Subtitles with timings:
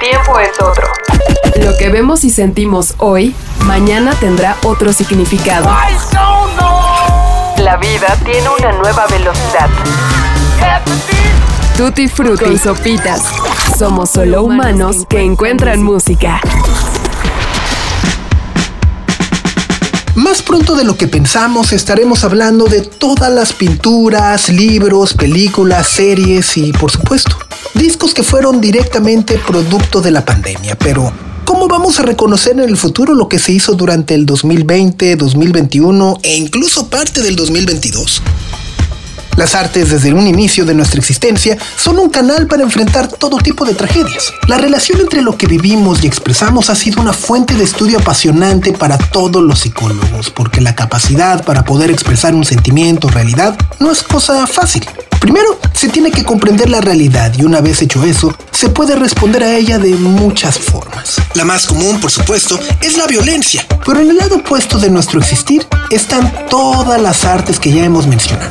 [0.00, 0.88] tiempo es otro.
[1.62, 3.34] Lo que vemos y sentimos hoy,
[3.66, 5.68] mañana tendrá otro significado.
[7.58, 9.68] La vida tiene una nueva velocidad.
[11.76, 13.22] Tutti Frutti Sopitas.
[13.78, 16.40] Somos solo humanos que encuentran música.
[20.14, 26.56] Más pronto de lo que pensamos estaremos hablando de todas las pinturas, libros, películas, series
[26.56, 27.36] y, por supuesto,
[27.80, 30.76] discos que fueron directamente producto de la pandemia.
[30.76, 31.10] Pero,
[31.46, 36.18] ¿cómo vamos a reconocer en el futuro lo que se hizo durante el 2020, 2021
[36.22, 38.22] e incluso parte del 2022?
[39.36, 43.64] Las artes desde un inicio de nuestra existencia son un canal para enfrentar todo tipo
[43.64, 44.34] de tragedias.
[44.46, 48.74] La relación entre lo que vivimos y expresamos ha sido una fuente de estudio apasionante
[48.74, 53.90] para todos los psicólogos, porque la capacidad para poder expresar un sentimiento o realidad no
[53.90, 54.84] es cosa fácil.
[55.20, 59.44] Primero, se tiene que comprender la realidad y una vez hecho eso, se puede responder
[59.44, 61.16] a ella de muchas formas.
[61.34, 65.20] La más común, por supuesto, es la violencia, pero en el lado opuesto de nuestro
[65.20, 68.50] existir están todas las artes que ya hemos mencionado.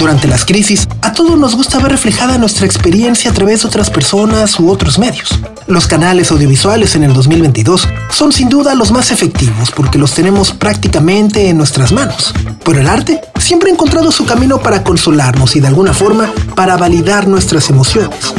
[0.00, 3.90] Durante las crisis, a todos nos gusta ver reflejada nuestra experiencia a través de otras
[3.90, 5.38] personas u otros medios.
[5.66, 10.52] Los canales audiovisuales en el 2022 son sin duda los más efectivos porque los tenemos
[10.52, 12.32] prácticamente en nuestras manos.
[12.64, 16.78] Pero el arte siempre ha encontrado su camino para consolarnos y de alguna forma para
[16.78, 18.32] validar nuestras emociones.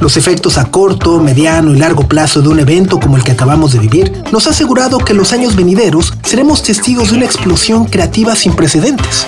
[0.00, 3.72] Los efectos a corto, mediano y largo plazo de un evento como el que acabamos
[3.72, 8.36] de vivir nos ha asegurado que los años venideros seremos testigos de una explosión creativa
[8.36, 9.26] sin precedentes.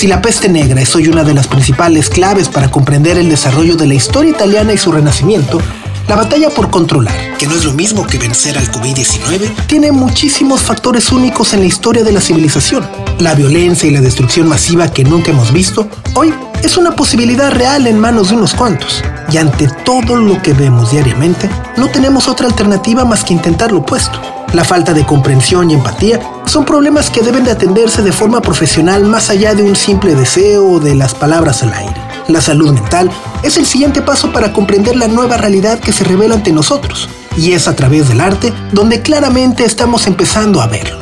[0.00, 3.76] Si la peste negra es hoy una de las principales claves para comprender el desarrollo
[3.76, 5.60] de la historia italiana y su renacimiento,
[6.08, 10.62] la batalla por controlar, que no es lo mismo que vencer al COVID-19, tiene muchísimos
[10.62, 12.88] factores únicos en la historia de la civilización.
[13.18, 17.86] La violencia y la destrucción masiva que nunca hemos visto, hoy es una posibilidad real
[17.86, 19.04] en manos de unos cuantos.
[19.30, 23.80] Y ante todo lo que vemos diariamente, no tenemos otra alternativa más que intentar lo
[23.80, 24.18] opuesto.
[24.52, 29.04] La falta de comprensión y empatía son problemas que deben de atenderse de forma profesional
[29.04, 31.94] más allá de un simple deseo o de las palabras al aire.
[32.26, 33.10] La salud mental
[33.44, 37.52] es el siguiente paso para comprender la nueva realidad que se revela ante nosotros, y
[37.52, 40.98] es a través del arte donde claramente estamos empezando a verlo.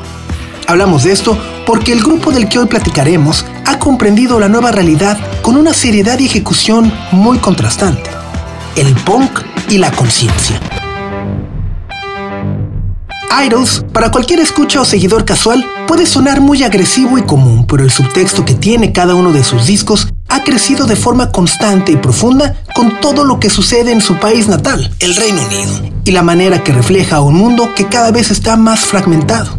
[0.66, 5.18] Hablamos de esto porque el grupo del que hoy platicaremos ha comprendido la nueva realidad
[5.40, 8.10] con una seriedad y ejecución muy contrastante.
[8.76, 10.60] El punk y la conciencia.
[13.46, 17.90] Idols, para cualquier escucha o seguidor casual, puede sonar muy agresivo y común, pero el
[17.90, 22.56] subtexto que tiene cada uno de sus discos ha crecido de forma constante y profunda
[22.74, 26.62] con todo lo que sucede en su país natal, el Reino Unido, y la manera
[26.62, 29.58] que refleja a un mundo que cada vez está más fragmentado.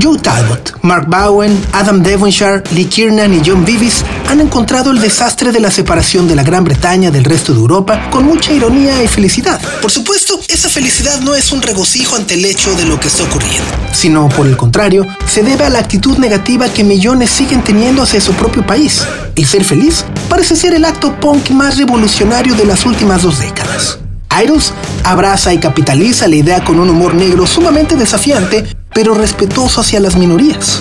[0.00, 5.52] Joe Talbot, Mark Bowen, Adam Devonshire, Lee Kiernan y John Beavis han encontrado el desastre
[5.52, 9.08] de la separación de la Gran Bretaña del resto de Europa con mucha ironía y
[9.08, 9.60] felicidad.
[9.80, 13.24] Por supuesto, esa felicidad no es un regocijo ante el hecho de lo que está
[13.24, 18.02] ocurriendo, sino por el contrario, se debe a la actitud negativa que millones siguen teniendo
[18.02, 19.06] hacia su propio país.
[19.34, 23.98] El ser feliz parece ser el acto punk más revolucionario de las últimas dos décadas.
[24.42, 24.72] Idols
[25.04, 30.16] abraza y capitaliza la idea con un humor negro sumamente desafiante, pero respetuoso hacia las
[30.16, 30.80] minorías.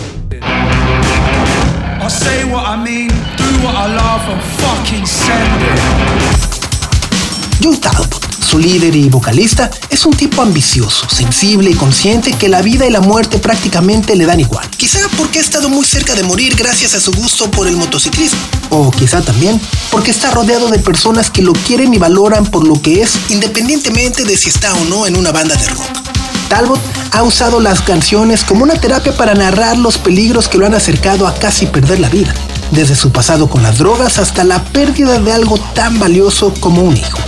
[7.62, 12.62] Joe Talbot, su líder y vocalista, es un tipo ambicioso, sensible y consciente que la
[12.62, 14.70] vida y la muerte prácticamente le dan igual.
[14.70, 18.40] Quizá porque ha estado muy cerca de morir gracias a su gusto por el motociclismo.
[18.70, 19.60] O quizá también
[19.92, 24.24] porque está rodeado de personas que lo quieren y valoran por lo que es, independientemente
[24.24, 26.25] de si está o no en una banda de rock.
[26.50, 26.80] Talbot
[27.12, 31.28] ha usado las canciones como una terapia para narrar los peligros que lo han acercado
[31.28, 32.34] a casi perder la vida,
[32.72, 36.98] desde su pasado con las drogas hasta la pérdida de algo tan valioso como un
[36.98, 37.20] hijo.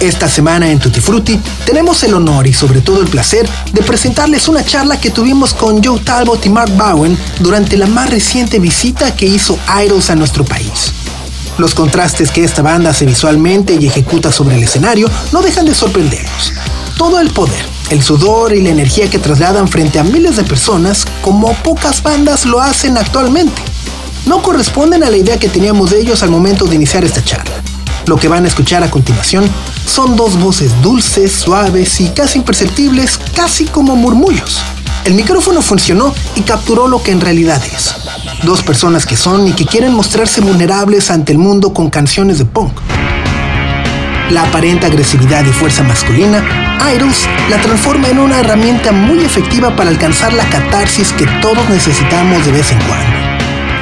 [0.00, 4.46] Esta semana en Tutti Frutti tenemos el honor y sobre todo el placer de presentarles
[4.46, 9.16] una charla que tuvimos con Joe Talbot y Mark Bowen durante la más reciente visita
[9.16, 10.92] que hizo Idols a nuestro país.
[11.56, 15.74] Los contrastes que esta banda hace visualmente y ejecuta sobre el escenario no dejan de
[15.74, 16.52] sorprendernos.
[16.98, 21.04] Todo el poder, el sudor y la energía que trasladan frente a miles de personas
[21.22, 23.62] como pocas bandas lo hacen actualmente.
[24.26, 27.62] No corresponden a la idea que teníamos de ellos al momento de iniciar esta charla.
[28.06, 29.48] Lo que van a escuchar a continuación
[29.84, 34.60] son dos voces dulces, suaves y casi imperceptibles, casi como murmullos.
[35.04, 37.94] El micrófono funcionó y capturó lo que en realidad es.
[38.42, 42.44] Dos personas que son y que quieren mostrarse vulnerables ante el mundo con canciones de
[42.44, 42.80] punk.
[44.30, 46.42] La aparente agresividad y fuerza masculina,
[46.94, 52.44] Idols la transforma en una herramienta muy efectiva para alcanzar la catarsis que todos necesitamos
[52.44, 53.16] de vez en cuando.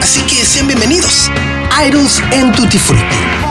[0.00, 1.30] Así que sean bienvenidos.
[1.86, 3.43] Idols en Tutti Frutti.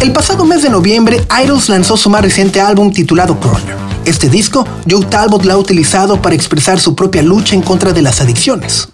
[0.00, 3.76] El pasado mes de noviembre, Idols lanzó su más reciente álbum titulado Crawler.
[4.04, 8.02] Este disco, Joe Talbot lo ha utilizado para expresar su propia lucha en contra de
[8.02, 8.88] las adicciones.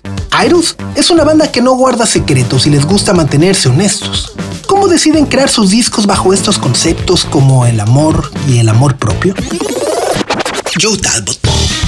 [0.45, 4.33] Idols es una banda que no guarda secretos y les gusta mantenerse honestos.
[4.67, 9.35] ¿Cómo deciden crear sus discos bajo estos conceptos como el amor y el amor propio?
[10.81, 11.39] Joe Talbot.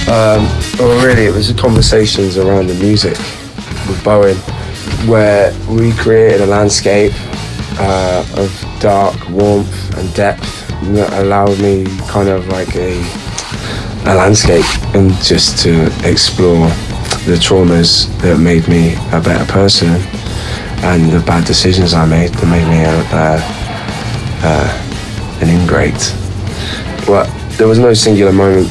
[0.07, 0.47] Um,
[0.79, 3.15] well, really, it was conversations around the music
[3.87, 4.35] with Bowen,
[5.07, 7.13] where we created a landscape
[7.79, 12.99] uh, of dark warmth and depth that allowed me kind of like a,
[14.05, 16.67] a landscape and just to explore
[17.25, 19.89] the traumas that made me a better person
[20.83, 23.61] and the bad decisions I made that made me a,
[25.41, 26.15] an ingrate.
[27.05, 27.27] But
[27.57, 28.69] there was no singular moment.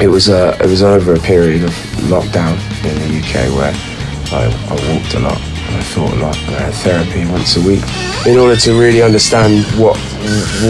[0.00, 1.70] It was uh, it was over a period of
[2.10, 3.95] lockdown in the UK where
[4.32, 6.36] I, I walked a lot and I thought a lot.
[6.36, 7.82] I had therapy once a week
[8.26, 9.96] in order to really understand what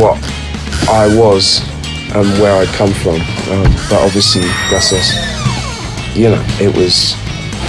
[0.01, 0.17] what
[0.89, 1.61] I was
[2.15, 3.17] and where I'd come from.
[3.51, 6.17] Um, but obviously, that's us.
[6.17, 7.15] You know, it was.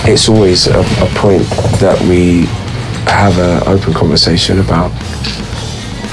[0.06, 1.44] It's always a, a point
[1.80, 2.46] that we
[3.10, 4.92] have an open conversation about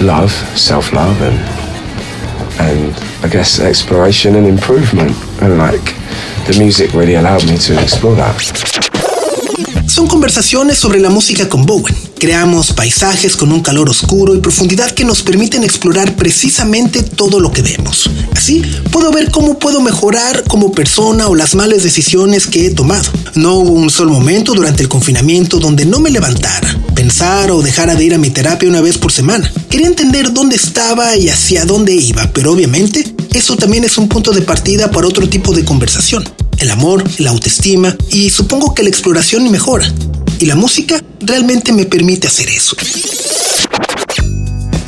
[0.01, 1.39] love, self-love, and
[2.61, 5.13] and I guess exploration and improvement.
[5.43, 5.85] And like
[6.47, 8.94] the music really allowed me to explore that.
[9.87, 11.95] Son conversaciones sobre la música con Bowen.
[12.19, 17.53] Creamos paisajes con un calor oscuro y profundidad que nos permiten explorar precisamente todo lo
[17.53, 18.11] que vemos.
[18.35, 23.09] Así, puedo ver cómo puedo mejorar como persona o las malas decisiones que he tomado.
[23.35, 27.95] No hubo un solo momento durante el confinamiento donde no me levantara, pensara o dejara
[27.95, 29.53] de ir a mi terapia una vez por semana.
[29.69, 34.33] Quería entender dónde estaba y hacia dónde iba, pero obviamente eso también es un punto
[34.33, 36.25] de partida para otro tipo de conversación
[36.65, 39.87] el amor, la autoestima y supongo que la exploración y mejora.
[40.41, 42.75] Y la música realmente me permite hacer eso.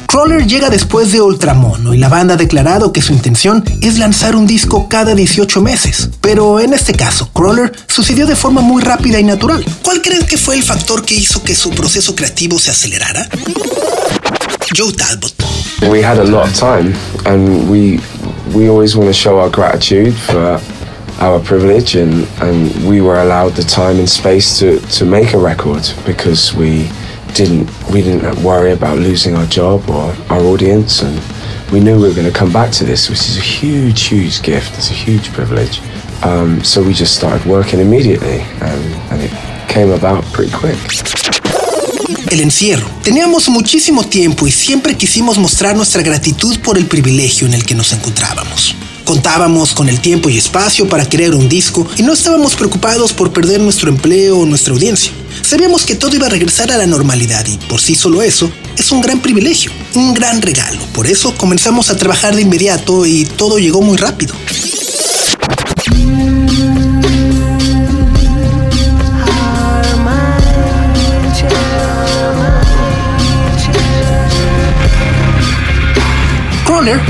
[0.07, 4.35] Crawler llega después de Ultramono y la banda ha declarado que su intención es lanzar
[4.37, 6.09] un disco cada 18 meses.
[6.23, 9.63] Pero en este caso, Crawler sucedió de forma muy rápida y natural.
[9.83, 13.29] ¿Cuál creen que fue el factor que hizo que su proceso creativo se acelerara?
[14.75, 15.35] Joe Talbot.
[15.91, 16.95] We had a lot of time
[17.27, 18.01] and we
[18.55, 20.59] we always want to show our gratitude for
[21.19, 25.39] our privilege and, and we were allowed the time and space to, to make a
[25.39, 26.91] record because we
[27.35, 31.21] didn't we didn't worry about losing our job or our audience and
[31.73, 34.43] we knew we were going to come back to this which is a huge huge
[34.43, 35.81] gift it's a huge privilege
[36.23, 40.79] um, so we just started working immediately and, and it came about pretty quick
[42.31, 42.89] El encierro.
[43.03, 47.75] Teníamos muchísimo tiempo y siempre quisimos mostrar nuestra gratitud por el privilegio en el que
[47.75, 48.77] nos encontrábamos.
[49.07, 53.33] Contábamos con el tiempo y espacio para crear un disco y no estábamos preocupados por
[53.33, 55.13] perder nuestro empleo o nuestra audiencia.
[55.43, 58.91] Sabíamos que todo iba a regresar a la normalidad y por sí solo eso es
[58.91, 60.81] un gran privilegio, un gran regalo.
[60.93, 64.35] Por eso comenzamos a trabajar de inmediato y todo llegó muy rápido.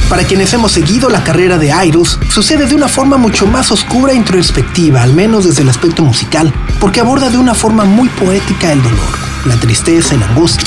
[0.08, 4.12] Para quienes hemos seguido la carrera de Idols, sucede de una forma mucho más oscura
[4.12, 8.72] e introspectiva, al menos desde el aspecto musical, porque aborda de una forma muy poética
[8.72, 8.98] el dolor,
[9.44, 10.66] la tristeza y la angustia.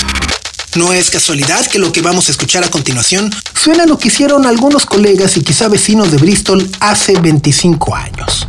[0.75, 4.09] No es casualidad que lo que vamos a escuchar a continuación suena a lo que
[4.09, 8.47] hicieron algunos colegas y quizá vecinos de Bristol hace 25 años.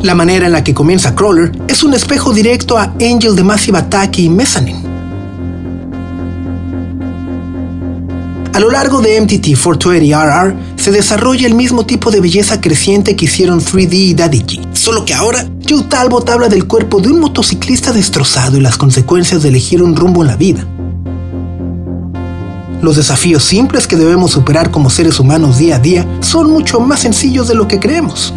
[0.00, 3.78] La manera en la que comienza Crawler es un espejo directo a Angel de Massive
[3.78, 4.89] Attack y Mezzanine.
[8.60, 13.24] A lo largo de MTT 420RR se desarrolla el mismo tipo de belleza creciente que
[13.24, 17.20] hicieron 3D y Daddy G, solo que ahora Joe Talbot habla del cuerpo de un
[17.20, 20.66] motociclista destrozado y las consecuencias de elegir un rumbo en la vida.
[22.82, 27.00] Los desafíos simples que debemos superar como seres humanos día a día son mucho más
[27.00, 28.34] sencillos de lo que creemos.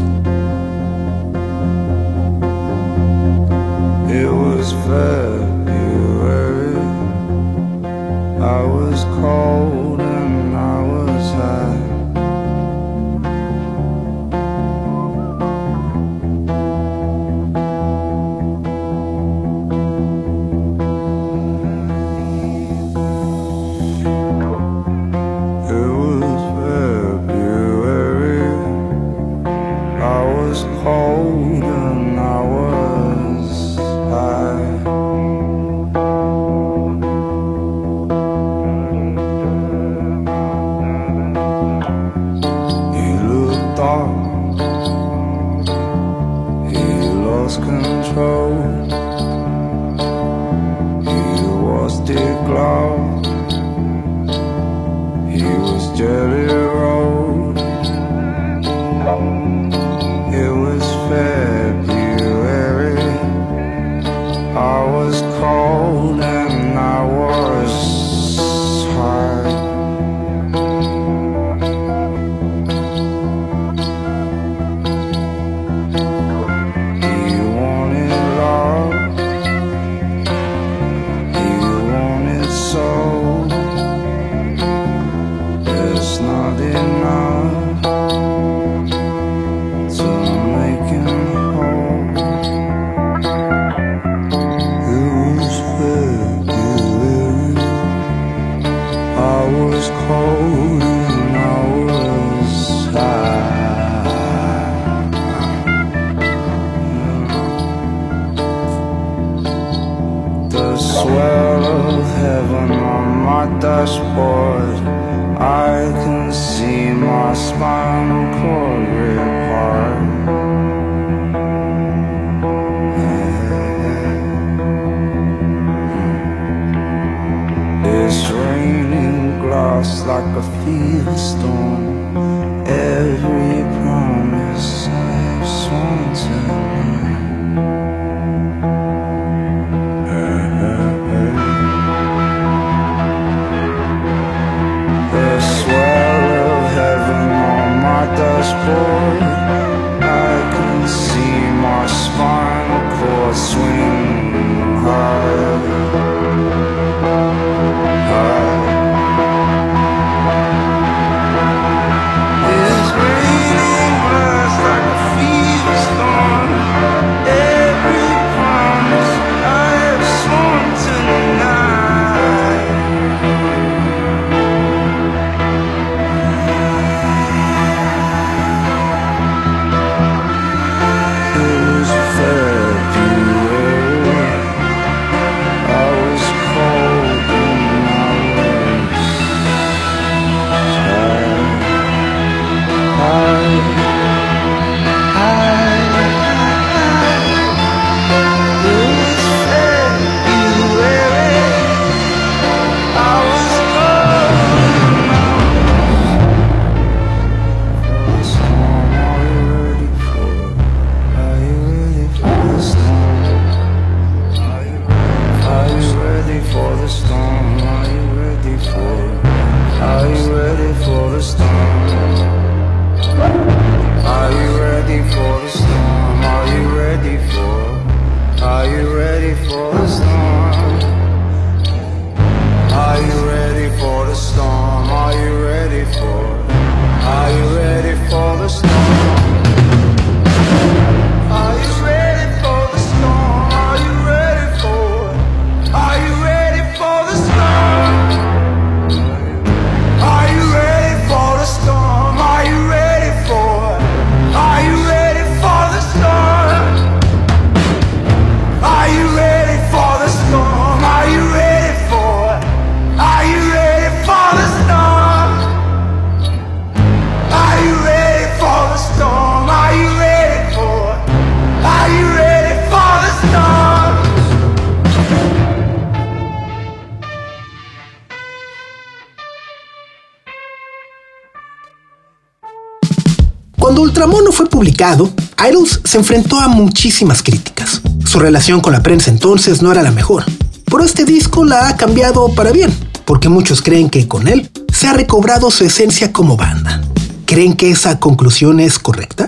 [284.63, 285.11] Publicado,
[285.45, 287.81] Idols se enfrentó a muchísimas críticas.
[288.05, 290.23] Su relación con la prensa entonces no era la mejor.
[290.63, 292.73] Pero este disco la ha cambiado para bien,
[293.03, 296.81] porque muchos creen que con él se ha recobrado su esencia como banda.
[297.25, 299.27] ¿Creen que esa conclusión es correcta?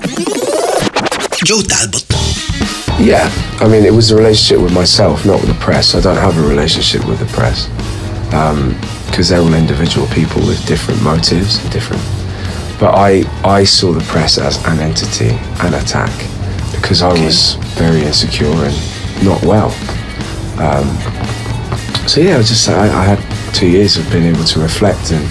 [1.45, 2.05] Joe Talbot.
[2.97, 5.95] Yeah, I mean, it was a relationship with myself, not with the press.
[5.95, 7.67] I don't have a relationship with the press
[8.29, 12.14] because um, they're all individual people with different motives, different.
[12.79, 15.29] But I, I saw the press as an entity,
[15.65, 16.11] an attack,
[16.75, 17.25] because I okay.
[17.25, 18.75] was very insecure and
[19.23, 19.71] not well.
[20.59, 20.87] Um,
[22.07, 25.25] so yeah, I just I, I had two years of being able to reflect and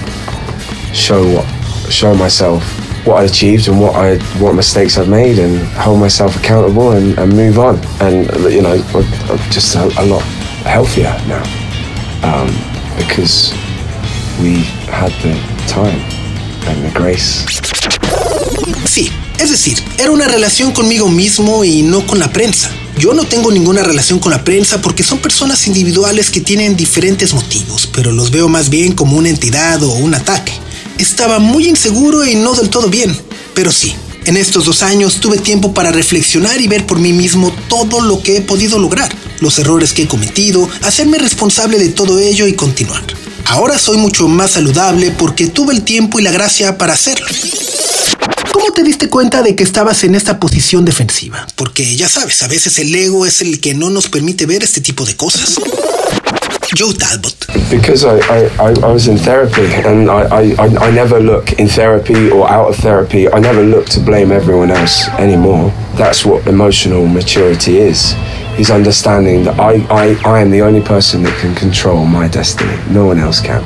[0.97, 1.47] show what,
[1.93, 2.63] show myself
[3.07, 7.19] what I achieved and what I what mistakes I've made and hold myself accountable and,
[7.19, 7.79] and move on.
[8.01, 10.23] And you know, I'm just a, a lot
[10.65, 11.45] healthier now
[12.25, 12.49] um,
[12.97, 13.53] because
[14.41, 15.35] we had the
[15.69, 16.14] time
[18.89, 22.71] Sí, es decir, era una relación conmigo mismo y no con la prensa.
[22.99, 27.35] Yo no tengo ninguna relación con la prensa porque son personas individuales que tienen diferentes
[27.35, 30.53] motivos, pero los veo más bien como una entidad o un ataque.
[30.99, 33.17] Estaba muy inseguro y no del todo bien,
[33.53, 33.95] pero sí,
[34.27, 38.23] en estos dos años tuve tiempo para reflexionar y ver por mí mismo todo lo
[38.23, 42.55] que he podido lograr, los errores que he cometido, hacerme responsable de todo ello y
[42.55, 43.05] continuar.
[43.47, 47.27] Ahora soy mucho más saludable porque tuve el tiempo y la gracia para hacerlo.
[48.53, 51.47] ¿Cómo te diste cuenta de que estabas en esta posición defensiva?
[51.57, 54.81] Porque ya sabes, a veces el ego es el que no nos permite ver este
[54.81, 55.57] tipo de cosas.
[56.77, 57.47] Joe Talbot.
[57.71, 58.19] Because I,
[58.59, 62.69] I, I was in therapy and I, I, I never look in therapy or out
[62.69, 65.73] of therapy, I never look to blame everyone else anymore.
[65.97, 68.15] That's what emotional maturity is.
[68.59, 72.77] Is understanding that I, I, I am the only person that can control my destiny.
[72.93, 73.63] No one else can.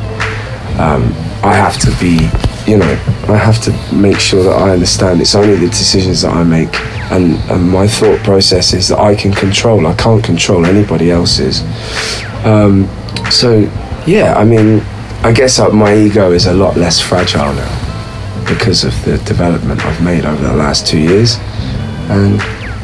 [0.81, 1.13] Um,
[1.45, 2.31] I have to be,
[2.71, 2.91] you know,
[3.29, 6.75] I have to make sure that I understand it's only the decisions that I make.
[7.13, 9.87] And, and my thought process is that I can control.
[9.87, 11.63] I can't control anybody else's.
[12.45, 12.89] Um,
[13.31, 13.71] so,
[14.07, 14.81] yeah, I mean,
[15.23, 20.03] I guess my ego is a lot less fragile now because of the development I've
[20.03, 21.37] made over the last two years.
[22.09, 22.41] And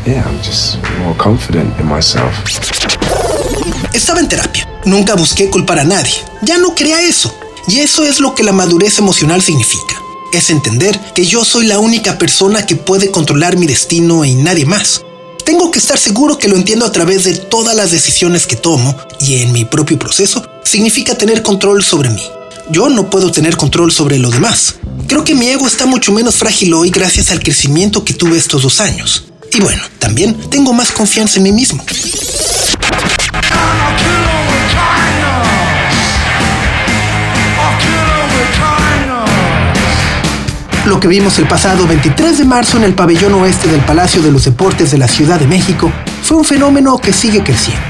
[0.07, 2.33] yeah, I'm just more confident in myself.
[3.93, 4.69] Estaba en terapia.
[4.85, 6.13] Nunca busqué culpar a nadie.
[6.43, 7.35] Ya no quería eso.
[7.69, 9.95] Y eso es lo que la madurez emocional significa.
[10.33, 14.67] Es entender que yo soy la única persona que puede controlar mi destino y nadie
[14.67, 15.03] más.
[15.45, 18.97] Tengo que estar seguro que lo entiendo a través de todas las decisiones que tomo
[19.21, 22.23] y en mi propio proceso significa tener control sobre mí.
[22.71, 24.77] Yo no puedo tener control sobre lo demás.
[25.07, 28.63] Creo que mi ego está mucho menos frágil hoy gracias al crecimiento que tuve estos
[28.63, 29.27] dos años.
[29.55, 31.85] Y bueno, también tengo más confianza en mí mismo.
[40.87, 44.33] Lo que vimos el pasado 23 de marzo en el pabellón oeste del Palacio de
[44.33, 47.85] los Deportes de la Ciudad de México fue un fenómeno que sigue creciendo.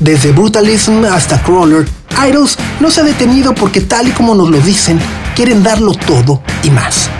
[0.00, 1.86] Desde Brutalism hasta Crawler,
[2.26, 4.98] Idols no se ha detenido porque tal y como nos lo dicen,
[5.36, 7.10] quieren darlo todo y más.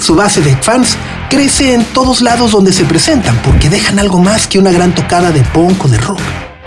[0.00, 0.96] Su base de fans
[1.30, 5.30] crece en todos lados donde se presentan porque dejan algo más que una gran tocada
[5.30, 6.20] de punk o de rock.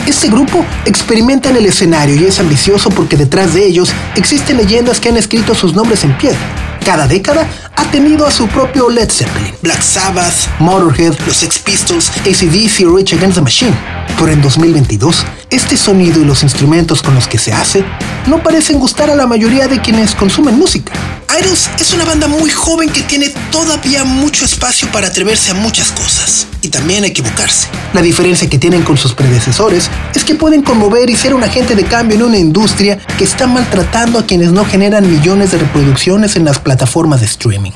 [0.08, 5.00] Este grupo experimenta en el escenario y es ambicioso porque detrás de ellos existen leyendas
[5.00, 6.40] que han escrito sus nombres en piedra.
[6.84, 7.46] Cada década
[7.76, 12.86] ha tenido a su propio Led Zeppelin, Black Sabbath, Motorhead, los Sex Pistols, ACDC y
[12.86, 13.76] Rage Against the Machine.
[14.18, 17.86] Pero en 2022, este sonido y los instrumentos con los que se hace
[18.28, 20.92] no parecen gustar a la mayoría de quienes consumen música.
[21.40, 25.92] Idols es una banda muy joven que tiene todavía mucho espacio para atreverse a muchas
[25.92, 27.68] cosas y también a equivocarse.
[27.94, 31.76] La diferencia que tienen con sus predecesores es que pueden conmover y ser un agente
[31.76, 36.36] de cambio en una industria que está maltratando a quienes no generan millones de reproducciones
[36.36, 37.72] en las plataformas de streaming.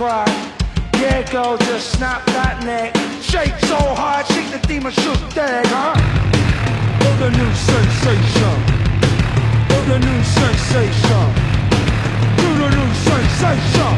[0.00, 2.94] Yeah, girl, just snap that neck.
[3.18, 5.98] Shake so hard, shake the demon shook dead, huh?
[7.02, 8.54] Do the new sensation.
[9.66, 11.26] Do the new sensation.
[12.38, 13.94] Do the new sensation.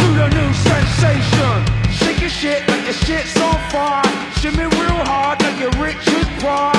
[0.00, 1.56] Do the new sensation.
[1.92, 4.08] Shake your shit like your shit's on fire.
[4.40, 6.72] Shimmy real hard like you're Richard Pryor.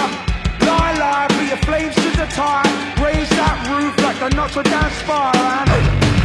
[0.66, 2.66] Lie, lie, put your flames to the top.
[2.98, 6.19] Raise that roof like the Notre Dame spire.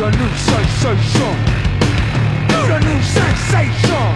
[0.00, 1.36] The new sensation.
[2.48, 4.08] Do the new sensation.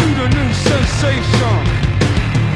[0.00, 1.58] Do the new sensation.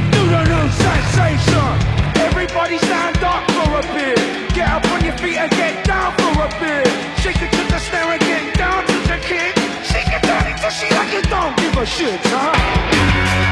[0.08, 1.72] Do the new sensation.
[2.16, 4.16] Everybody stand up for a bit.
[4.54, 6.88] Get up on your feet and get down for a bit.
[7.20, 9.52] Shake it to the snare and get down to the kick.
[9.84, 12.56] Shake it down until she like it don't give a shit, huh?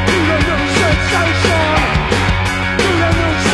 [0.09, 1.77] Do the new sensation.
[2.81, 3.52] Do the new sensation.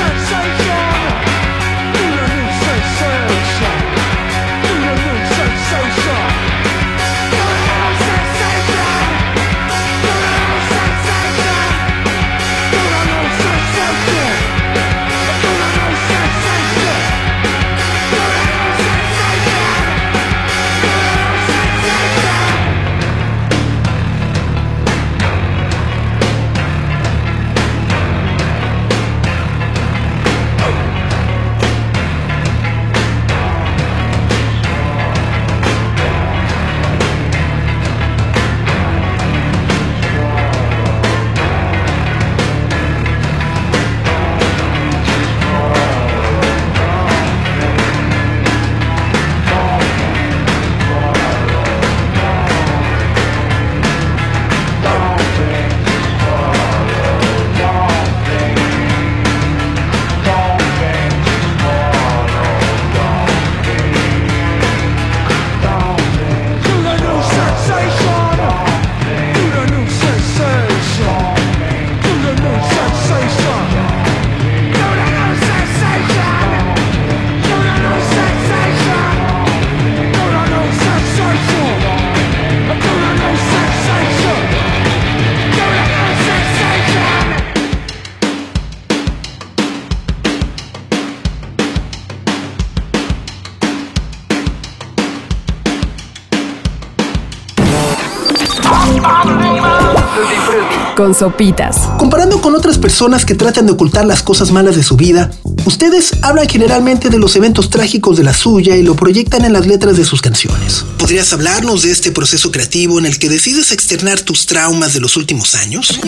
[101.09, 101.77] Con sopitas.
[101.97, 105.31] Comparando con otras personas que tratan de ocultar las cosas malas de su vida,
[105.65, 109.67] ustedes hablan generalmente de los eventos trágicos de la suya y lo proyectan en las
[109.67, 110.85] letras de sus canciones.
[110.99, 115.17] ¿Podrías hablarnos de este proceso creativo en el que decides externar tus traumas de los
[115.17, 115.99] últimos años?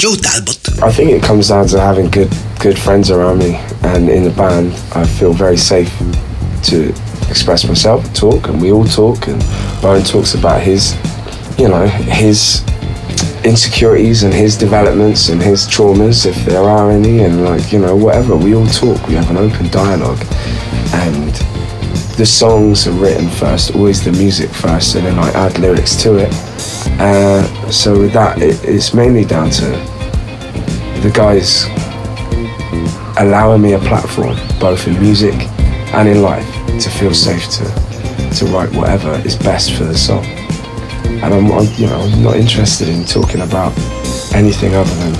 [0.00, 0.56] Joe Talbot.
[0.82, 2.30] I think it comes down to having good
[2.62, 5.90] good friends around me, and in the band, I feel very safe
[6.70, 6.94] to
[7.28, 9.28] express myself, talk, and we all talk.
[9.28, 9.44] And
[9.82, 10.96] Brian talks about his,
[11.58, 12.64] you know, his
[13.46, 17.94] insecurities and his developments and his traumas, if there are any, and like you know,
[17.94, 18.36] whatever.
[18.36, 19.06] We all talk.
[19.06, 20.20] We have an open dialogue,
[20.92, 21.32] and
[22.16, 26.16] the songs are written first, always the music first, and then I add lyrics to
[26.16, 26.32] it.
[26.98, 29.66] Uh, so with that, it, it's mainly down to
[31.02, 31.66] the guys
[33.18, 35.34] allowing me a platform, both in music
[35.94, 36.48] and in life,
[36.82, 37.86] to feel safe to
[38.36, 40.35] to write whatever is best for the song.
[41.22, 43.72] And I'm, I'm you know, not interested in talking about
[44.34, 45.14] anything other than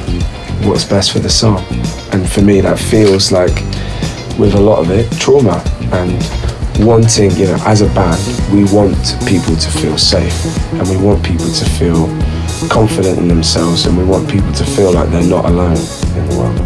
[0.69, 1.65] what's best for the song.
[2.13, 3.55] And for me, that feels like,
[4.39, 6.13] with a lot of it, trauma and
[6.85, 8.21] wanting, you know, as a band,
[8.53, 10.35] we want people to feel safe
[10.75, 12.07] and we want people to feel
[12.69, 15.77] confident in themselves and we want people to feel like they're not alone
[16.17, 16.57] in the world.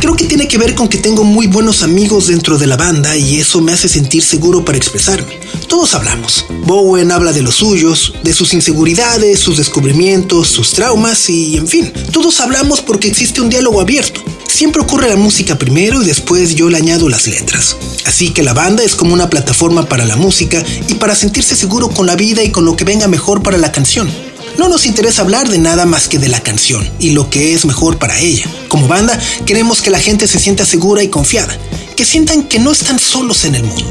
[0.00, 3.16] Creo que tiene que ver con que tengo muy buenos amigos dentro de la banda
[3.16, 5.43] y eso me hace sentir seguro para expresarme.
[5.74, 6.46] Todos hablamos.
[6.66, 11.92] Bowen habla de los suyos, de sus inseguridades, sus descubrimientos, sus traumas y, en fin,
[12.12, 14.22] todos hablamos porque existe un diálogo abierto.
[14.48, 17.76] Siempre ocurre la música primero y después yo le añado las letras.
[18.06, 21.90] Así que la banda es como una plataforma para la música y para sentirse seguro
[21.90, 24.08] con la vida y con lo que venga mejor para la canción.
[24.56, 27.64] No nos interesa hablar de nada más que de la canción y lo que es
[27.64, 28.48] mejor para ella.
[28.68, 31.58] Como banda, queremos que la gente se sienta segura y confiada,
[31.96, 33.88] que sientan que no están solos en el mundo.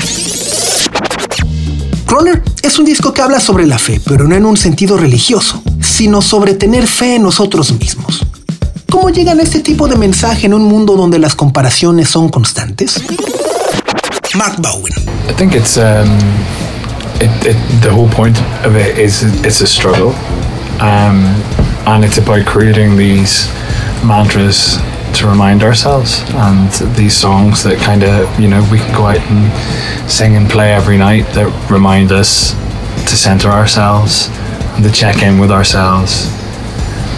[2.14, 5.64] Runner es un disco que habla sobre la fe, pero no en un sentido religioso,
[5.82, 8.24] sino sobre tener fe en nosotros mismos.
[8.92, 13.02] ¿Cómo llegan este tipo de mensaje en un mundo donde las comparaciones son constantes?
[14.36, 14.94] Mark Bowen.
[15.28, 16.20] I think it's um,
[17.20, 20.14] it, it, the whole point of it is it's a struggle,
[20.80, 21.26] um,
[21.88, 23.50] and it's about creating these
[24.04, 24.78] mantras
[25.16, 29.20] to remind ourselves, and these songs that kind of you know we can go out
[29.20, 32.54] and sing and play every night that remind us
[33.10, 34.30] to center ourselves
[34.76, 36.28] and to check in with ourselves,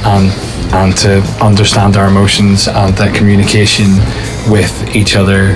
[0.05, 0.31] and
[0.73, 3.87] and to understand our emotions and that communication
[4.51, 5.53] with each other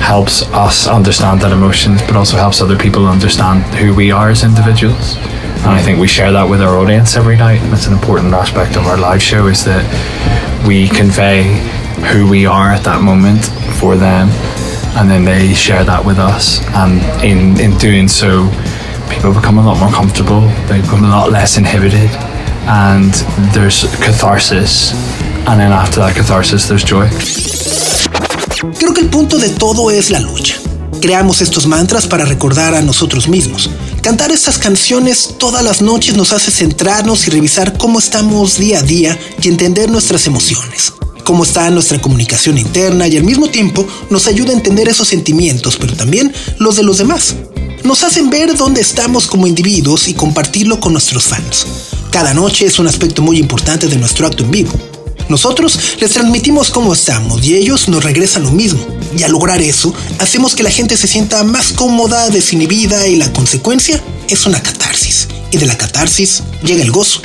[0.00, 4.44] helps us understand that emotions, but also helps other people understand who we are as
[4.44, 5.16] individuals.
[5.66, 7.58] And I think we share that with our audience every night.
[7.70, 9.82] That's an important aspect of our live show is that
[10.64, 11.44] we convey
[12.12, 13.44] who we are at that moment
[13.80, 14.28] for them,
[14.96, 16.60] and then they share that with us.
[16.74, 18.48] And in in doing so,
[19.10, 20.40] people become a lot more comfortable.
[20.68, 22.10] They become a lot less inhibited,
[22.66, 23.12] and
[23.52, 24.92] there's catharsis.
[25.46, 27.08] And then after that catharsis, there's joy.
[28.78, 30.56] Creo que el punto de todo es la lucha.
[31.00, 33.70] Creamos estos mantras para recordar a nosotros mismos.
[34.06, 38.82] Cantar estas canciones todas las noches nos hace centrarnos y revisar cómo estamos día a
[38.82, 40.92] día y entender nuestras emociones,
[41.24, 45.76] cómo está nuestra comunicación interna y al mismo tiempo nos ayuda a entender esos sentimientos,
[45.76, 47.34] pero también los de los demás.
[47.82, 51.66] Nos hacen ver dónde estamos como individuos y compartirlo con nuestros fans.
[52.12, 54.95] Cada noche es un aspecto muy importante de nuestro acto en vivo.
[55.28, 58.84] Nosotros les transmitimos cómo estamos y ellos nos regresan lo mismo.
[59.16, 63.32] Y al lograr eso, hacemos que la gente se sienta más cómoda, desinhibida y la
[63.32, 65.28] consecuencia es una catarsis.
[65.50, 67.20] Y de la catarsis llega el gozo.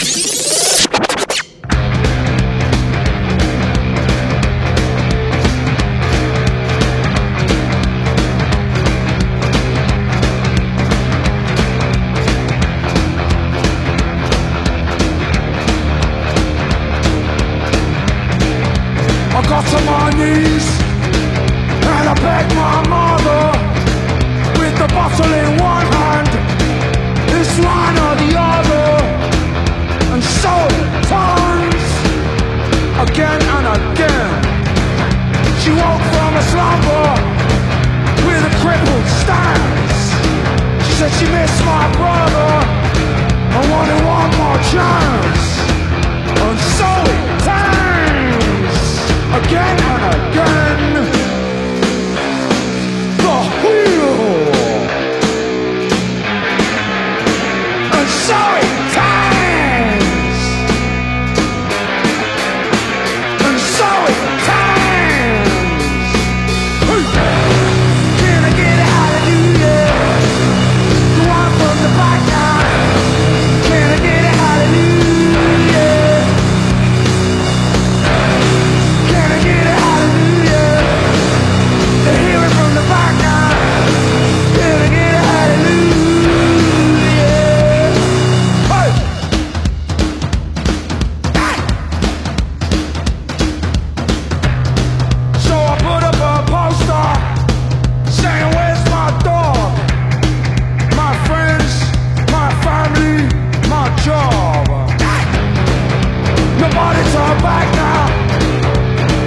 [107.14, 108.04] lives back now,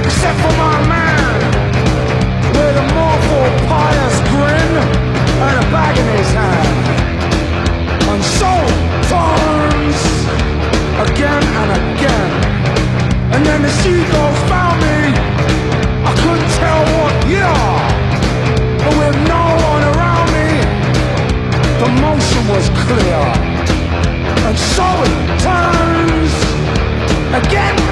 [0.05, 1.35] except for my man
[2.57, 2.87] with a
[3.69, 4.73] pious grin
[5.45, 6.77] and a bag in his hand.
[8.11, 8.53] And so
[9.13, 10.01] turns
[11.07, 12.31] again and again.
[13.35, 15.01] And then the seagulls found me.
[16.09, 17.57] I couldn't tell what year,
[18.81, 20.49] but with no one around me,
[21.83, 23.21] the motion was clear.
[24.47, 25.24] And so
[27.55, 27.84] again.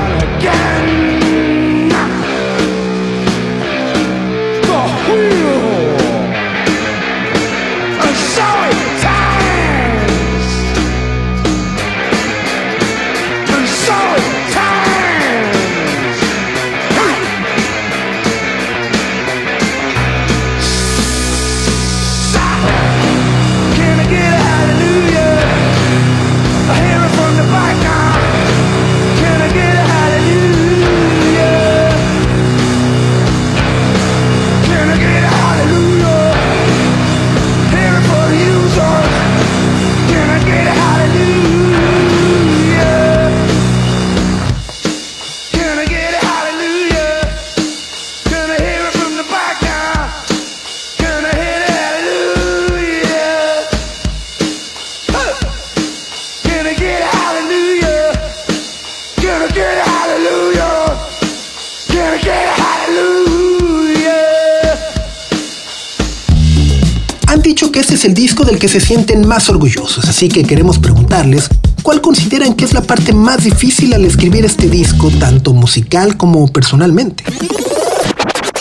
[68.02, 71.48] Es el disco del que se sienten más orgullosos, así que queremos preguntarles
[71.84, 76.48] cuál consideran que es la parte más difícil al escribir este disco, tanto musical como
[76.48, 77.22] personalmente.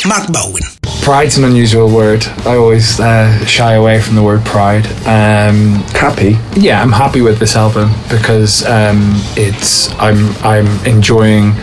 [0.06, 0.64] Mark Bowen.
[1.04, 2.24] Pride's an unusual word.
[2.46, 4.86] I always uh, shy away from the word pride.
[5.08, 6.38] Um, Happy.
[6.56, 11.54] yeah, I'm happy with this album because um, it's I'm I'm enjoying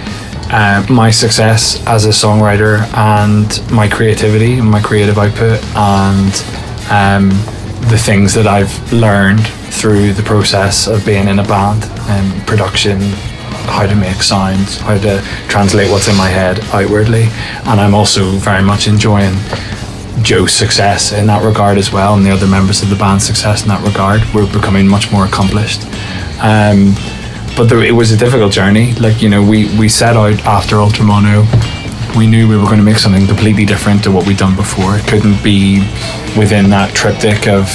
[0.51, 6.35] uh, my success as a songwriter and my creativity and my creative output and
[6.91, 7.31] um,
[7.89, 13.01] the things that I've learned through the process of being in a band and production
[13.69, 17.25] how to make sounds how to translate what's in my head outwardly
[17.67, 19.35] and I'm also very much enjoying
[20.23, 23.63] Joe's success in that regard as well, and the other members of the band's success
[23.63, 24.23] in that regard.
[24.35, 25.85] We're becoming much more accomplished.
[26.41, 26.95] Um,
[27.57, 28.95] but there, it was a difficult journey.
[28.95, 31.47] Like you know, we we set out after Ultramono.
[32.17, 34.97] We knew we were going to make something completely different to what we'd done before.
[34.97, 35.81] It couldn't be
[36.37, 37.67] within that triptych of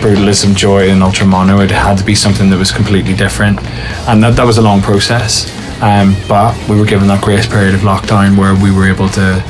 [0.00, 1.62] brutalism, joy, and Ultramono.
[1.62, 3.62] It had to be something that was completely different,
[4.08, 5.50] and that that was a long process.
[5.82, 9.40] Um, but we were given that grace period of lockdown where we were able to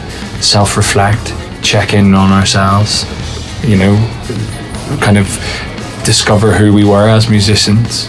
[0.41, 3.05] self-reflect, check in on ourselves,
[3.63, 3.95] you know,
[5.01, 5.27] kind of
[6.05, 8.09] discover who we were as musicians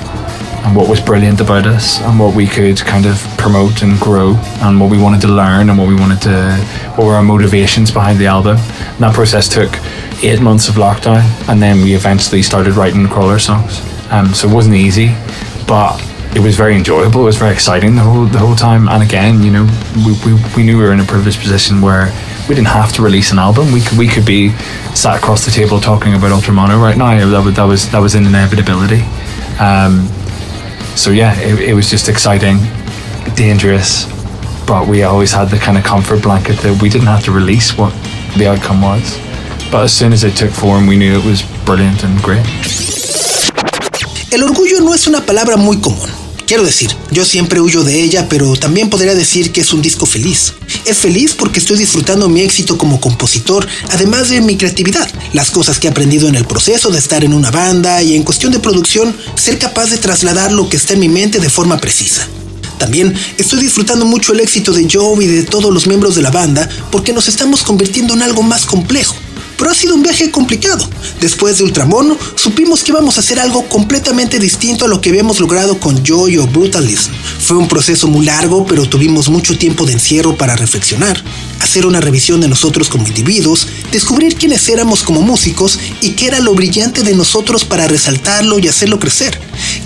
[0.64, 4.36] and what was brilliant about us and what we could kind of promote and grow
[4.62, 6.56] and what we wanted to learn and what we wanted to
[6.96, 8.58] what were our motivations behind the album.
[8.58, 9.72] And that process took
[10.24, 13.82] eight months of lockdown and then we eventually started writing crawler songs.
[14.12, 15.16] Um, so it wasn't easy,
[15.68, 16.00] but
[16.36, 17.22] it was very enjoyable.
[17.22, 18.88] It was very exciting the whole the whole time.
[18.88, 19.66] And again, you know,
[20.06, 22.12] we, we, we knew we were in a privileged position where
[22.48, 23.72] we didn't have to release an album.
[23.72, 24.52] We could we could be
[24.96, 27.18] sat across the table talking about Ultramono right now.
[27.30, 29.02] That was that was that was an inevitability.
[29.60, 30.10] Um,
[30.96, 32.58] so yeah, it, it was just exciting,
[33.36, 34.06] dangerous,
[34.66, 37.78] but we always had the kind of comfort blanket that we didn't have to release
[37.78, 37.94] what
[38.38, 39.18] the outcome was.
[39.72, 42.46] But as soon as it took form, we knew it was brilliant and great.
[44.32, 46.21] El orgullo no es una palabra muy común.
[46.52, 50.06] Quiero decir, yo siempre huyo de ella, pero también podría decir que es un disco
[50.06, 50.52] feliz.
[50.84, 55.80] Es feliz porque estoy disfrutando mi éxito como compositor, además de mi creatividad, las cosas
[55.80, 58.60] que he aprendido en el proceso de estar en una banda y en cuestión de
[58.60, 62.28] producción, ser capaz de trasladar lo que está en mi mente de forma precisa.
[62.78, 66.32] También estoy disfrutando mucho el éxito de Joe y de todos los miembros de la
[66.32, 69.16] banda porque nos estamos convirtiendo en algo más complejo.
[69.62, 70.90] Pero ha sido un viaje complicado.
[71.20, 75.40] Después de Ultramono, supimos que íbamos a hacer algo completamente distinto a lo que habíamos
[75.40, 77.12] logrado con Joy o Brutalism.
[77.40, 81.24] Fue un proceso muy largo, pero tuvimos mucho tiempo de encierro para reflexionar,
[81.60, 86.40] hacer una revisión de nosotros como individuos, descubrir quiénes éramos como músicos y qué era
[86.40, 89.40] lo brillante de nosotros para resaltarlo y hacerlo crecer,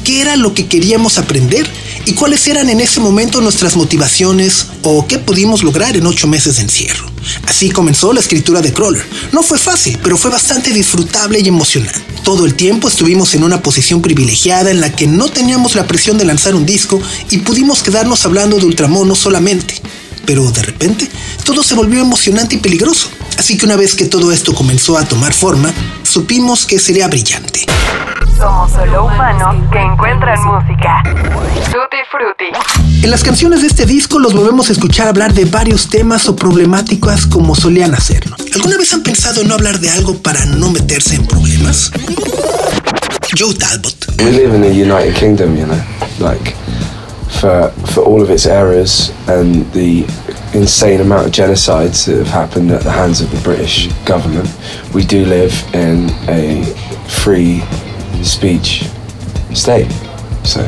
[0.05, 1.69] qué era lo que queríamos aprender
[2.05, 6.55] y cuáles eran en ese momento nuestras motivaciones o qué pudimos lograr en ocho meses
[6.55, 7.11] de encierro.
[7.47, 9.05] Así comenzó la escritura de Crawler.
[9.31, 11.99] No fue fácil, pero fue bastante disfrutable y emocionante.
[12.23, 16.19] Todo el tiempo estuvimos en una posición privilegiada en la que no teníamos la presión
[16.19, 17.01] de lanzar un disco
[17.31, 19.81] y pudimos quedarnos hablando de Ultramono solamente.
[20.23, 21.09] Pero de repente,
[21.43, 23.09] todo se volvió emocionante y peligroso.
[23.39, 27.65] Así que una vez que todo esto comenzó a tomar forma, supimos que sería brillante.
[28.37, 31.01] Somos solo humanos que encuentran música.
[31.71, 33.03] Tutti Frutti.
[33.03, 36.35] En las canciones de este disco los volvemos a escuchar hablar de varios temas o
[36.35, 38.35] problemáticas como solían hacerlo.
[38.53, 41.91] ¿Alguna vez han pensado en no hablar de algo para no meterse en problemas?
[43.37, 43.95] Joe Talbot.
[44.19, 45.81] We live in the United Kingdom, you know,
[46.19, 46.55] like
[47.39, 50.05] for for all of its errors and the
[50.53, 54.49] insane amount of genocides that have happened at the hands of the British government,
[54.93, 56.63] we do live in a
[57.07, 57.63] free
[58.23, 58.83] speech
[59.53, 59.91] state.
[60.43, 60.61] So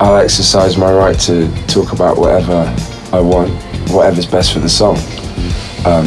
[0.00, 2.74] I'll exercise my right to talk about whatever
[3.12, 3.50] I want,
[3.90, 4.96] whatever's best for the song.
[5.86, 6.06] Um,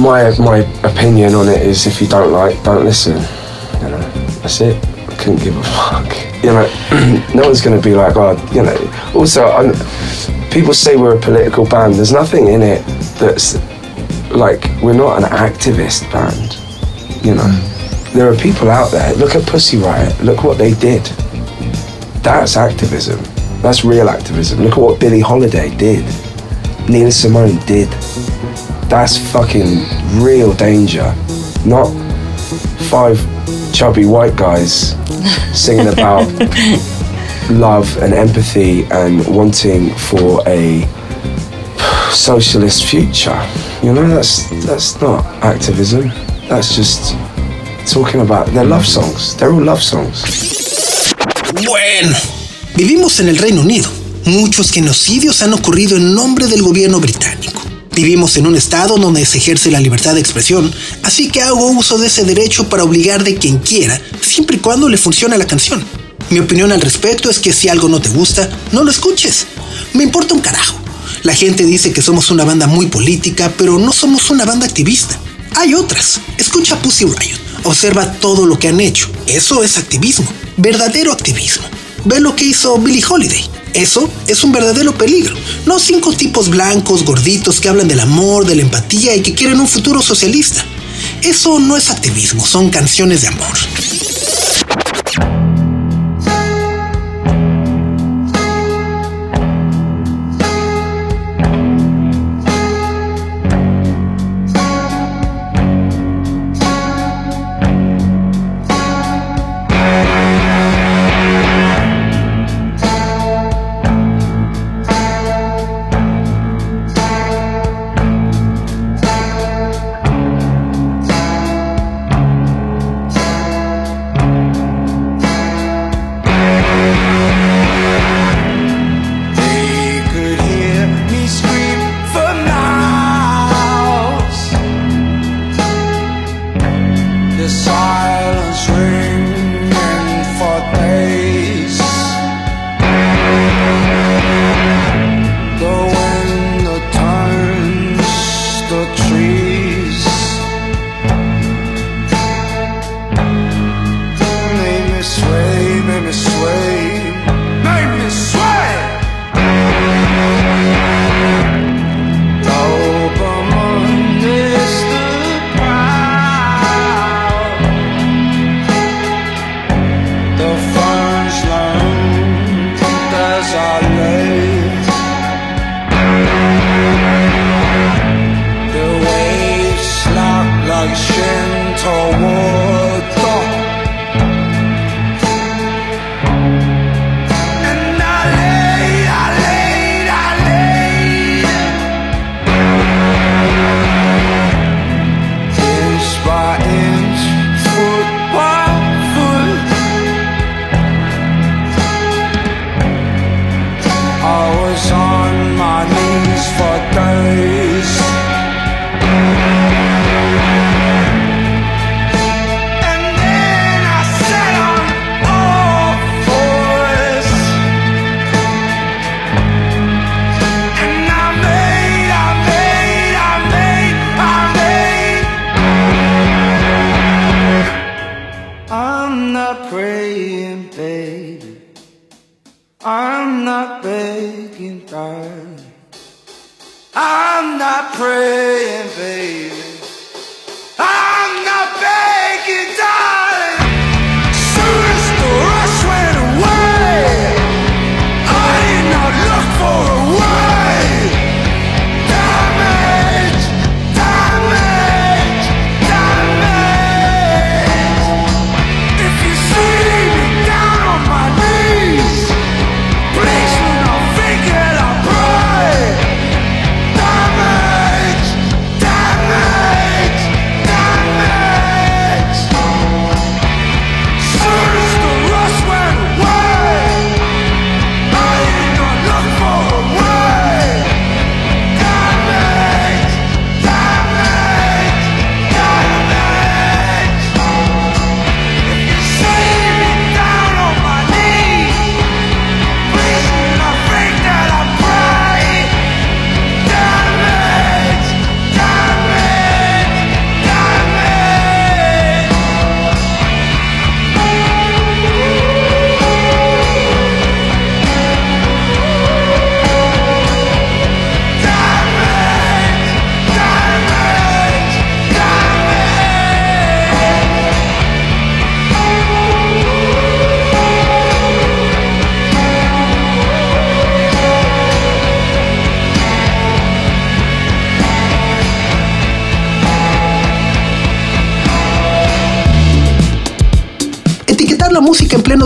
[0.00, 3.16] my my opinion on it is if you don't like, don't listen.
[3.82, 4.82] You know, that's it.
[5.08, 6.42] I couldn't give a fuck.
[6.42, 9.12] You know, no one's to be like, oh, you know.
[9.14, 9.72] Also, I'm,
[10.50, 11.94] people say we're a political band.
[11.94, 12.84] There's nothing in it
[13.18, 13.56] that's
[14.30, 16.58] like we're not an activist band.
[17.24, 17.73] You know,
[18.14, 19.12] there are people out there.
[19.14, 20.18] Look at Pussy Riot.
[20.22, 21.02] Look what they did.
[22.22, 23.20] That's activism.
[23.60, 24.60] That's real activism.
[24.60, 26.04] Look at what Billie Holiday did.
[26.88, 27.88] Nina Simone did.
[28.88, 29.84] That's fucking
[30.22, 31.12] real danger.
[31.66, 31.88] Not
[32.88, 33.18] five
[33.72, 34.94] chubby white guys
[35.52, 36.28] singing about
[37.50, 40.82] love and empathy and wanting for a
[42.12, 43.44] socialist future.
[43.82, 46.08] You know, that's that's not activism.
[46.48, 47.16] That's just
[47.84, 49.36] talking about their love songs.
[49.36, 50.24] They're all love songs.
[51.64, 52.16] Bueno,
[52.76, 53.90] vivimos en el Reino Unido.
[54.24, 57.60] Muchos genocidios han ocurrido en nombre del gobierno británico.
[57.94, 60.72] Vivimos en un estado donde se ejerce la libertad de expresión,
[61.02, 64.88] así que hago uso de ese derecho para obligar de quien quiera, siempre y cuando
[64.88, 65.84] le funcione la canción.
[66.30, 69.46] Mi opinión al respecto es que si algo no te gusta, no lo escuches.
[69.92, 70.76] Me importa un carajo.
[71.22, 75.18] La gente dice que somos una banda muy política, pero no somos una banda activista.
[75.56, 76.20] Hay otras.
[76.36, 77.43] Escucha Pussy Riot.
[77.64, 79.08] Observa todo lo que han hecho.
[79.26, 80.26] Eso es activismo.
[80.56, 81.64] Verdadero activismo.
[82.04, 83.44] Ve lo que hizo Billie Holiday.
[83.72, 85.34] Eso es un verdadero peligro.
[85.66, 89.58] No cinco tipos blancos, gorditos, que hablan del amor, de la empatía y que quieren
[89.58, 90.64] un futuro socialista.
[91.22, 93.56] Eso no es activismo, son canciones de amor.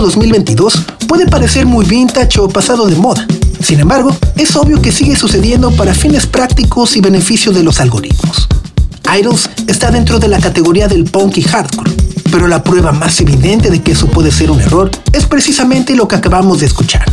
[0.08, 3.26] 2022 puede parecer muy vintage o pasado de moda.
[3.60, 8.48] Sin embargo, es obvio que sigue sucediendo para fines prácticos y beneficio de los algoritmos.
[9.18, 11.92] Idols está dentro de la categoría del punk y hardcore,
[12.30, 16.08] pero la prueba más evidente de que eso puede ser un error es precisamente lo
[16.08, 17.04] que acabamos de escuchar.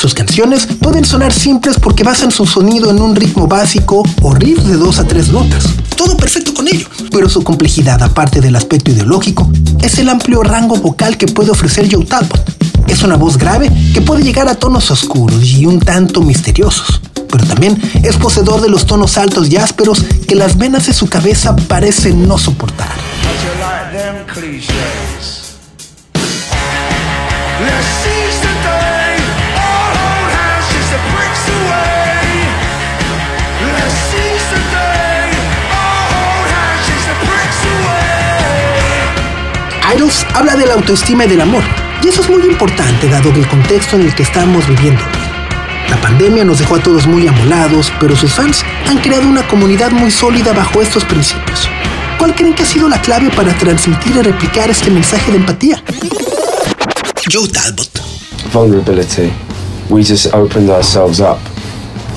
[0.00, 4.60] Sus canciones pueden sonar simples porque basan su sonido en un ritmo básico o riff
[4.60, 5.62] de dos a tres notas.
[5.94, 10.76] Todo perfecto con ello, pero su complejidad, aparte del aspecto ideológico, es el amplio rango
[10.76, 12.42] vocal que puede ofrecer Joe Talbot.
[12.88, 17.44] Es una voz grave que puede llegar a tonos oscuros y un tanto misteriosos, pero
[17.44, 21.54] también es poseedor de los tonos altos y ásperos que las venas de su cabeza
[21.54, 22.96] parecen no soportar.
[39.94, 41.62] Idols habla de la autoestima y del amor,
[42.02, 45.88] y eso es muy importante dado el contexto en el que estamos viviendo hoy.
[45.88, 49.90] La pandemia nos dejó a todos muy amolados, pero sus fans han creado una comunidad
[49.90, 51.68] muy sólida bajo estos principios.
[52.18, 55.82] ¿Cuál creen que ha sido la clave para transmitir y replicar este mensaje de empatía?
[57.30, 58.00] Joe Talbot.
[58.50, 59.32] vulnerability.
[59.88, 61.38] We just opened ourselves up,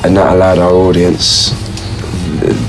[0.03, 1.51] and that allowed our audience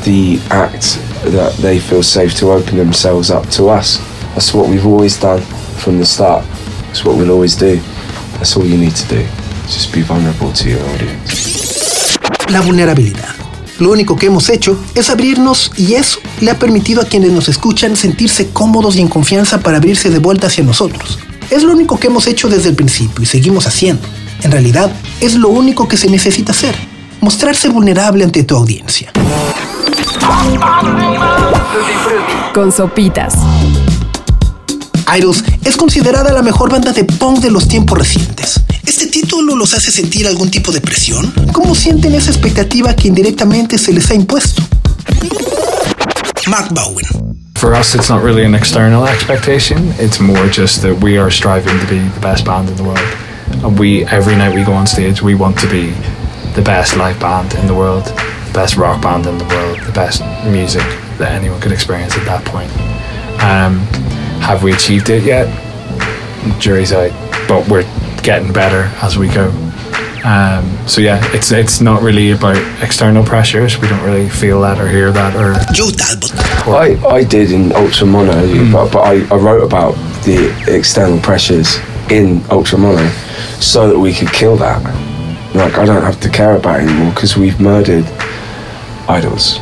[0.05, 3.98] the act that they feel safe to open themselves up to us.
[4.35, 5.41] That's what we've always done
[5.78, 6.45] from the start.
[6.91, 7.80] It's what we'll always do.
[8.35, 9.24] That's all you need to do.
[9.66, 12.18] Just be vulnerable to your audience.
[12.51, 13.35] La vulnerabilidad.
[13.78, 17.49] Lo único que hemos hecho es abrirnos y eso le ha permitido a quienes nos
[17.49, 21.18] escuchan sentirse cómodos y en confianza para abrirse de vuelta hacia nosotros.
[21.51, 24.03] Es lo único que hemos hecho desde el principio y seguimos haciendo.
[24.43, 26.74] En realidad, es lo único que se necesita hacer.
[27.20, 29.12] Mostrarse vulnerable ante tu audiencia.
[32.53, 33.35] Con sopitas.
[35.12, 38.61] Idols es considerada la mejor banda de punk de los tiempos recientes.
[38.86, 41.32] ¿Este título los hace sentir algún tipo de presión?
[41.52, 44.62] ¿Cómo sienten esa expectativa que indirectamente se les ha impuesto?
[46.46, 47.36] Mark Bowen.
[47.57, 49.94] For us, it's not really an external expectation.
[49.98, 52.98] It's more just that we are striving to be the best band in the world.
[53.64, 55.94] And we, every night we go on stage, we want to be
[56.55, 59.92] the best live band in the world, the best rock band in the world, the
[59.92, 60.82] best music
[61.18, 62.70] that anyone could experience at that point.
[63.40, 63.80] Um,
[64.45, 65.49] have we achieved it yet?
[66.61, 67.11] Jury's out,
[67.49, 67.82] but we're
[68.22, 69.49] getting better as we go.
[70.24, 73.78] Um, so yeah, it's it's not really about external pressures.
[73.78, 76.32] We don't really feel that or hear that or Joe Talbot.
[76.66, 81.76] I, I did in Ultra Mono, but, but I, I wrote about the external pressures
[82.11, 83.07] in Ultra Mono
[83.61, 84.82] so that we could kill that.
[85.55, 88.05] Like, I don't have to care about it anymore because we've murdered
[89.09, 89.59] idols.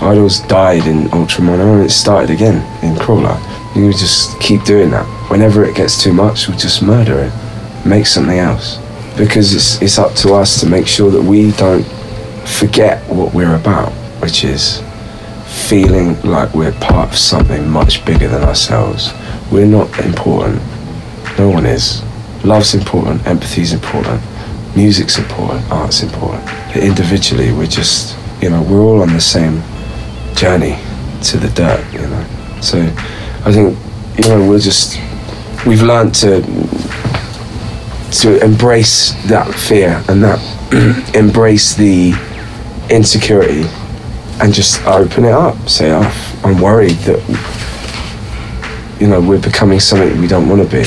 [0.00, 3.38] Idols died in Ultra Mono and it started again in Crawler.
[3.74, 5.06] You just keep doing that.
[5.30, 8.78] Whenever it gets too much, we just murder it, make something else.
[9.16, 11.84] Because it's, it's up to us to make sure that we don't
[12.46, 14.82] forget what we're about, which is
[15.68, 19.12] feeling like we're part of something much bigger than ourselves.
[19.50, 20.60] We're not important.
[21.38, 22.02] No one is.
[22.44, 24.20] Love's important, empathy's important,
[24.74, 26.44] music's important, art's important.
[26.44, 29.62] But individually, we're just, you know, we're all on the same
[30.34, 30.76] journey
[31.22, 32.26] to the dirt, you know.
[32.60, 32.78] So
[33.44, 33.78] I think,
[34.16, 35.00] you know, we're just,
[35.66, 36.42] we've learned to
[38.12, 40.38] to embrace that fear and that
[41.14, 42.12] embrace the
[42.90, 43.64] insecurity
[44.40, 45.56] and just open it up.
[45.68, 47.20] Say, oh, I'm worried that
[49.00, 50.84] you know we're becoming something we don't want to be.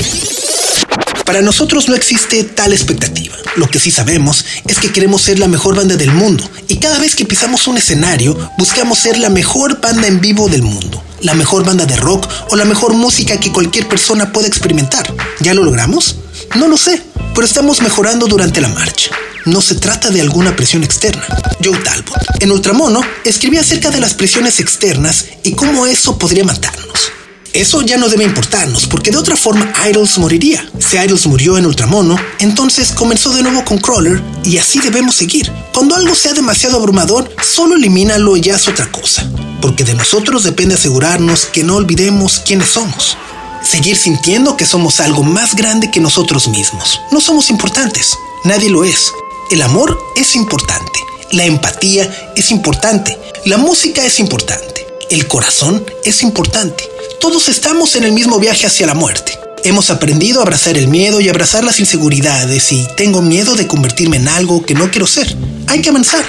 [1.25, 3.35] Para nosotros no existe tal expectativa.
[3.55, 6.99] Lo que sí sabemos es que queremos ser la mejor banda del mundo y cada
[6.99, 11.33] vez que pisamos un escenario buscamos ser la mejor banda en vivo del mundo, la
[11.33, 15.11] mejor banda de rock o la mejor música que cualquier persona pueda experimentar.
[15.39, 16.17] ¿Ya lo logramos?
[16.55, 17.01] No lo sé,
[17.33, 19.09] pero estamos mejorando durante la marcha.
[19.45, 21.25] No se trata de alguna presión externa.
[21.63, 27.11] Joe Talbot, en Ultramono, escribía acerca de las presiones externas y cómo eso podría matarnos.
[27.55, 30.69] Eso ya no debe importarnos, porque de otra forma Idols moriría.
[30.77, 35.49] Si Idols murió en Ultramono, entonces comenzó de nuevo con Crawler y así debemos seguir.
[35.73, 39.25] Cuando algo sea demasiado abrumador, solo elimínalo y es otra cosa.
[39.61, 43.17] Porque de nosotros depende asegurarnos que no olvidemos quiénes somos.
[43.63, 46.99] Seguir sintiendo que somos algo más grande que nosotros mismos.
[47.13, 49.13] No somos importantes, nadie lo es.
[49.49, 50.99] El amor es importante,
[51.31, 56.94] la empatía es importante, la música es importante, el corazón es importante.
[57.19, 59.39] Todos estamos en el mismo viaje hacia la muerte.
[59.63, 64.17] Hemos aprendido a abrazar el miedo y abrazar las inseguridades y tengo miedo de convertirme
[64.17, 65.35] en algo que no quiero ser.
[65.67, 66.23] Hay que avanzar.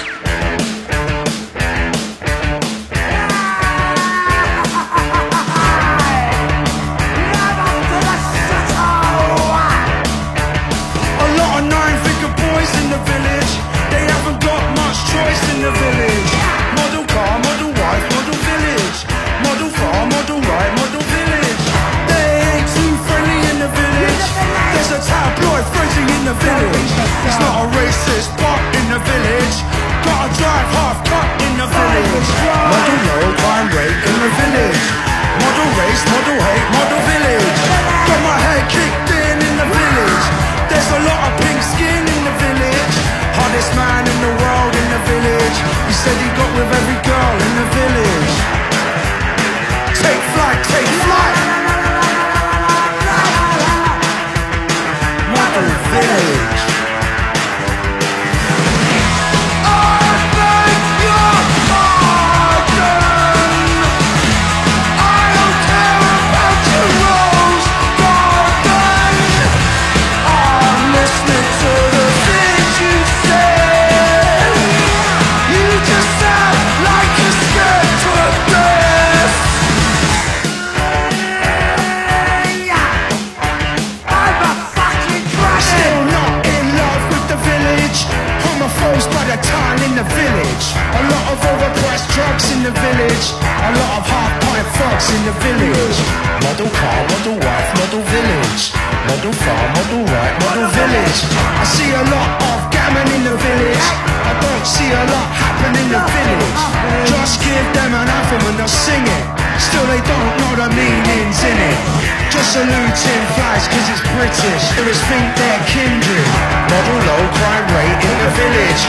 [112.57, 114.63] Saluting flags cause it's British.
[114.73, 116.29] Tourists think they're kindred.
[116.73, 118.83] Model low crime rate in the village.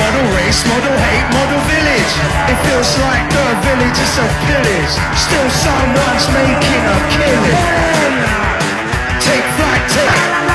[0.00, 2.12] Model race, model hate, model village.
[2.48, 4.92] It feels like the village is a pillage.
[5.20, 7.60] Still someone's making a killing.
[9.20, 10.49] Take flight, take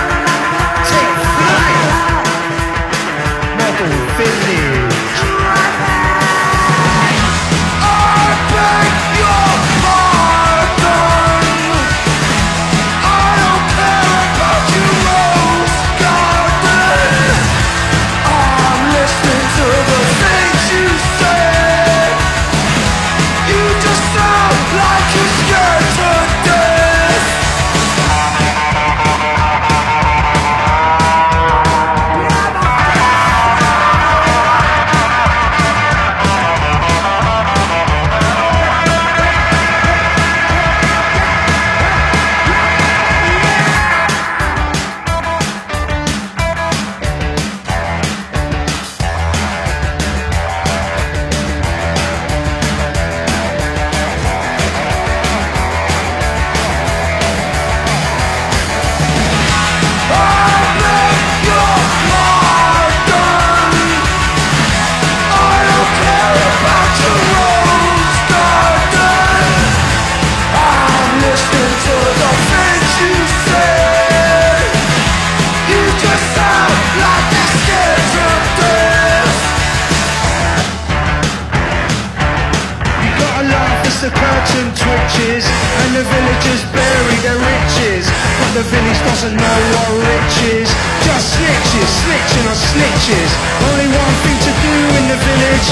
[86.46, 88.06] villagers bury their riches.
[88.39, 90.70] But the village doesn't know what rich is.
[91.04, 93.32] Just snitches, snitching on snitches.
[93.70, 95.68] Only one thing to do in the village.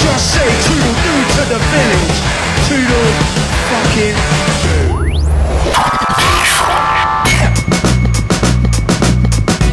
[0.00, 2.18] Just say toodle doo to the village.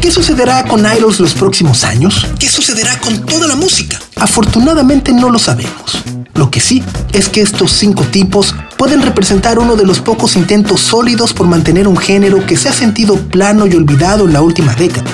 [0.00, 2.26] ¿Qué sucederá con Idols los próximos años?
[2.38, 4.00] ¿Qué sucederá con toda la música?
[4.16, 6.02] Afortunadamente no lo sabemos.
[6.36, 6.82] Lo que sí
[7.12, 11.88] es que estos cinco tipos pueden representar uno de los pocos intentos sólidos por mantener
[11.88, 15.10] un género que se ha sentido plano y olvidado en la última década.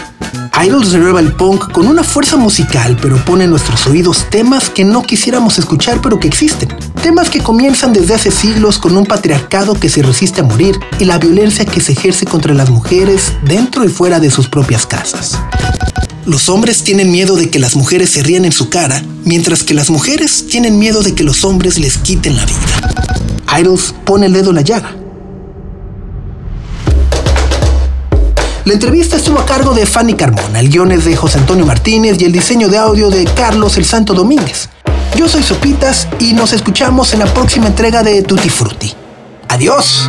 [0.65, 4.85] Idols renueva el punk con una fuerza musical, pero pone en nuestros oídos temas que
[4.85, 6.69] no quisiéramos escuchar, pero que existen.
[7.03, 11.05] Temas que comienzan desde hace siglos con un patriarcado que se resiste a morir y
[11.05, 15.39] la violencia que se ejerce contra las mujeres dentro y fuera de sus propias casas.
[16.25, 19.75] Los hombres tienen miedo de que las mujeres se rían en su cara, mientras que
[19.75, 23.59] las mujeres tienen miedo de que los hombres les quiten la vida.
[23.59, 24.97] Idols pone el dedo en la llaga.
[28.65, 32.17] La entrevista estuvo a cargo de Fanny Carmona, el guion es de José Antonio Martínez
[32.21, 34.69] y el diseño de audio de Carlos El Santo Domínguez.
[35.17, 38.93] Yo soy Sopitas y nos escuchamos en la próxima entrega de Tutti Frutti.
[39.49, 40.09] Adiós.